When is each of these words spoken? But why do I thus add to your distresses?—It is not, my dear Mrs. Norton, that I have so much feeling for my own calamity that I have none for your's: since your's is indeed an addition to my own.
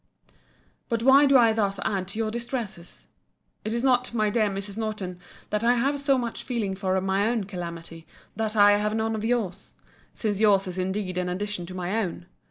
But 0.89 1.03
why 1.03 1.27
do 1.27 1.37
I 1.37 1.53
thus 1.53 1.77
add 1.85 2.07
to 2.07 2.17
your 2.17 2.31
distresses?—It 2.31 3.71
is 3.71 3.83
not, 3.83 4.15
my 4.15 4.31
dear 4.31 4.49
Mrs. 4.49 4.75
Norton, 4.75 5.19
that 5.51 5.63
I 5.63 5.75
have 5.75 5.99
so 5.99 6.17
much 6.17 6.41
feeling 6.41 6.73
for 6.73 6.99
my 6.99 7.27
own 7.27 7.43
calamity 7.43 8.07
that 8.35 8.55
I 8.55 8.79
have 8.79 8.95
none 8.95 9.19
for 9.21 9.27
your's: 9.27 9.73
since 10.15 10.39
your's 10.39 10.65
is 10.65 10.79
indeed 10.79 11.19
an 11.19 11.29
addition 11.29 11.67
to 11.67 11.75
my 11.75 12.01
own. 12.01 12.25